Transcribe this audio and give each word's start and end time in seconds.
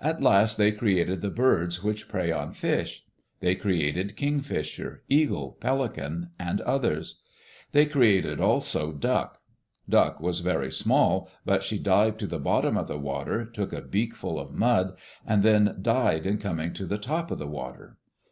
At 0.00 0.20
last 0.20 0.58
they 0.58 0.72
created 0.72 1.20
the 1.20 1.30
birds 1.30 1.84
which 1.84 2.08
prey 2.08 2.32
on 2.32 2.50
fish. 2.52 3.04
They 3.38 3.54
created 3.54 4.16
Kingfisher, 4.16 5.04
Eagle, 5.08 5.56
Pelican, 5.60 6.30
and 6.36 6.60
others. 6.62 7.20
They 7.70 7.86
created 7.86 8.40
also 8.40 8.90
Duck. 8.90 9.38
Duck 9.88 10.18
was 10.20 10.40
very 10.40 10.72
small 10.72 11.30
but 11.46 11.62
she 11.62 11.78
dived 11.78 12.18
to 12.18 12.26
the 12.26 12.40
bottom 12.40 12.76
of 12.76 12.88
the 12.88 12.98
water, 12.98 13.44
took 13.44 13.72
a 13.72 13.80
beakful 13.80 14.36
of 14.40 14.50
mud, 14.52 14.96
and 15.24 15.44
then 15.44 15.76
died 15.80 16.26
in 16.26 16.38
coming 16.38 16.72
to 16.72 16.84
the 16.84 16.98
top 16.98 17.30
of 17.30 17.38
the 17.38 17.46
water. 17.46 17.98